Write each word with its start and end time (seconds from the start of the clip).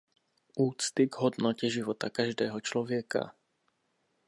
Úcty 0.57 1.07
k 1.07 1.15
hodnotě 1.17 1.69
života 1.69 2.09
každého 2.09 2.61
člověka. 2.61 3.33